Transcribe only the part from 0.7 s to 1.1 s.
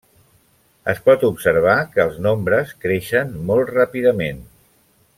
Es